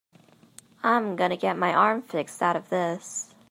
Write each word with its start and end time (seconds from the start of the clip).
I'm 0.81 1.15
gonna 1.15 1.37
get 1.37 1.59
my 1.59 1.75
arm 1.75 2.01
fixed 2.01 2.41
out 2.41 2.55
of 2.55 2.69
this. 2.69 3.35